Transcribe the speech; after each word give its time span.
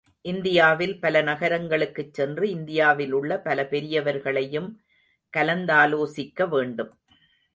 இந்தியாவில் 0.21 0.99
பல 0.99 1.21
நகரங்களுக்குச் 1.21 2.13
சென்று, 2.13 2.49
இந்தியாவிலுள்ள 2.49 3.39
பல 3.39 3.63
பெரியவர்களையும் 3.63 4.69
கலந்தாலோசிக்க 5.37 6.47
வேண்டும். 6.47 6.93